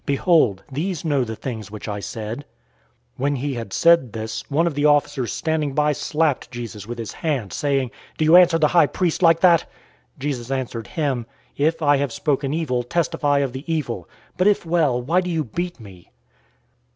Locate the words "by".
5.75-5.91